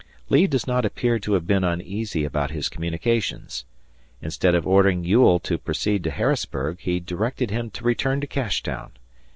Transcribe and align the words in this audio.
Lee 0.29 0.47
does 0.47 0.65
not 0.65 0.83
appear 0.83 1.19
to 1.19 1.33
have 1.33 1.45
been 1.45 1.63
uneasy 1.63 2.25
about 2.25 2.49
his 2.49 2.69
communications. 2.69 3.65
Instead 4.19 4.55
of 4.55 4.65
ordering 4.65 5.03
Ewell 5.03 5.37
to 5.41 5.59
proceed 5.59 6.03
to 6.05 6.09
Harrisburg, 6.09 6.79
he 6.79 6.99
directed 6.99 7.51
him 7.51 7.69
to 7.69 7.83
return 7.83 8.19
to 8.19 8.25
Cashtown. 8.25 8.93